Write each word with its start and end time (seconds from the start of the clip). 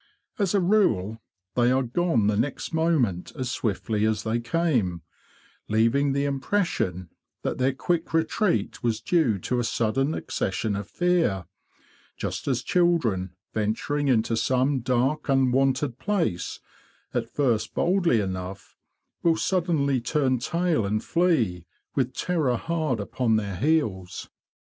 As 0.39 0.55
a 0.55 0.59
rule, 0.59 1.21
they 1.53 1.71
are 1.71 1.83
gone 1.83 2.25
the 2.25 2.35
next 2.35 2.73
moment 2.73 3.31
as 3.35 3.51
swiftly 3.51 4.03
as 4.03 4.23
they 4.23 4.39
came, 4.39 5.03
leaving 5.67 6.13
the 6.13 6.25
impression 6.25 7.11
that 7.43 7.59
their 7.59 7.71
quick 7.75 8.11
retreat 8.11 8.81
was 8.81 8.99
due 8.99 9.37
to 9.37 9.59
a 9.59 9.63
sudden 9.63 10.15
accession 10.15 10.75
of 10.75 10.89
fear; 10.89 11.45
just 12.17 12.47
as 12.47 12.63
children, 12.63 13.35
venturing 13.53 14.07
into 14.07 14.35
some 14.35 14.79
dark 14.79 15.29
unwonted 15.29 15.99
place, 15.99 16.61
at 17.13 17.29
first 17.29 17.75
boldly 17.75 18.19
enough, 18.19 18.75
will 19.21 19.35
suddenly 19.37 20.01
turn 20.01 20.39
tail 20.39 20.83
and 20.83 21.03
flee, 21.03 21.67
with 21.93 22.15
terror 22.15 22.57
hard 22.57 22.99
upon 22.99 23.35
their 23.35 23.55
heels. 23.55 24.31